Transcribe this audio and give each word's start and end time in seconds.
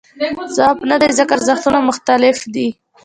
ځواب 0.55 0.77
نه 0.89 0.95
دی 1.01 1.09
ځکه 1.17 1.31
ارزښتونه 1.37 1.79
مختلف 1.89 2.37
دي. 2.53 2.67